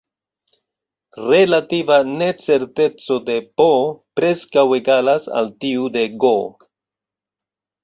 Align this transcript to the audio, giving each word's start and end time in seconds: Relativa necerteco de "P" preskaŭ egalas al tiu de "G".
Relativa 1.25 1.97
necerteco 2.13 3.19
de 3.29 3.37
"P" 3.63 3.69
preskaŭ 4.21 4.65
egalas 4.81 5.31
al 5.43 5.55
tiu 5.67 5.89
de 5.99 6.09
"G". 6.27 6.35